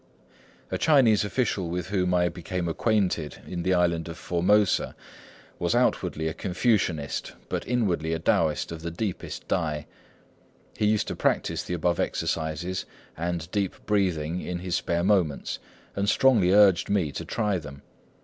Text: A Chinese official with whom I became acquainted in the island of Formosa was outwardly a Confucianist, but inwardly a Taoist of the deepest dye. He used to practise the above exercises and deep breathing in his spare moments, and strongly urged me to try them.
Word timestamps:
A 0.71 0.79
Chinese 0.79 1.23
official 1.23 1.69
with 1.69 1.89
whom 1.89 2.11
I 2.15 2.27
became 2.27 2.67
acquainted 2.67 3.37
in 3.45 3.61
the 3.61 3.75
island 3.75 4.07
of 4.09 4.17
Formosa 4.17 4.95
was 5.59 5.75
outwardly 5.75 6.27
a 6.27 6.33
Confucianist, 6.33 7.33
but 7.49 7.67
inwardly 7.67 8.11
a 8.13 8.17
Taoist 8.17 8.71
of 8.71 8.81
the 8.81 8.89
deepest 8.89 9.47
dye. 9.47 9.85
He 10.75 10.87
used 10.87 11.07
to 11.09 11.15
practise 11.15 11.61
the 11.61 11.75
above 11.75 11.99
exercises 11.99 12.85
and 13.15 13.51
deep 13.51 13.75
breathing 13.85 14.41
in 14.41 14.57
his 14.57 14.73
spare 14.75 15.03
moments, 15.03 15.59
and 15.95 16.09
strongly 16.09 16.51
urged 16.51 16.89
me 16.89 17.11
to 17.11 17.23
try 17.23 17.59
them. 17.59 17.83